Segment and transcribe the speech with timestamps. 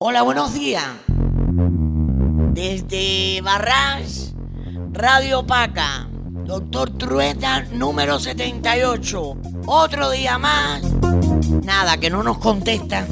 [0.00, 0.84] Hola, buenos días.
[2.52, 4.32] Desde Barras,
[4.92, 6.08] Radio Paca,
[6.44, 9.36] Doctor Trueta, número 78.
[9.66, 10.84] Otro día más.
[11.64, 13.08] Nada, que no nos contesta.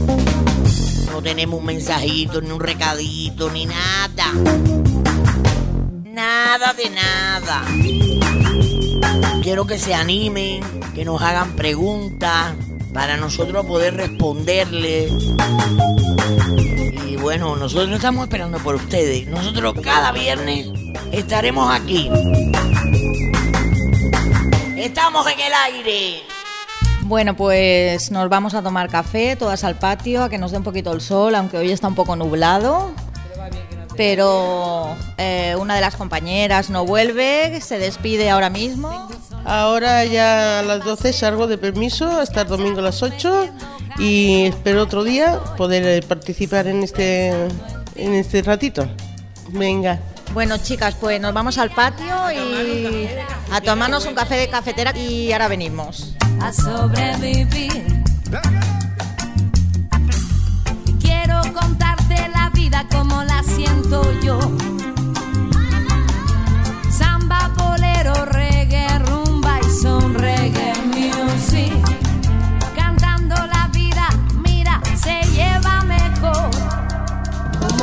[1.11, 4.32] No tenemos un mensajito, ni un recadito, ni nada.
[6.05, 7.64] Nada de nada.
[9.43, 10.62] Quiero que se animen,
[10.95, 12.55] que nos hagan preguntas
[12.97, 15.13] para nosotros poder responderle.
[17.07, 19.27] Y bueno, nosotros estamos esperando por ustedes.
[19.27, 20.71] Nosotros cada viernes
[21.13, 22.11] estaremos aquí.
[24.79, 26.23] Estamos en el aire.
[27.03, 30.65] Bueno, pues nos vamos a tomar café, todas al patio, a que nos dé un
[30.65, 32.92] poquito el sol, aunque hoy está un poco nublado.
[33.95, 39.11] Pero eh, una de las compañeras no vuelve, se despide ahora mismo.
[39.47, 43.48] Ahora ya a las 12 salgo de permiso hasta el domingo a las 8
[43.97, 47.28] y espero otro día poder eh, participar en este,
[47.95, 48.89] en este ratito.
[49.51, 50.01] Venga.
[50.34, 53.09] Bueno, chicas, pues nos vamos al patio y
[53.53, 56.17] a tomarnos un café de cafetera y ahora venimos.
[56.41, 58.03] a sobrevivir.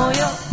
[0.04, 0.53] como yo.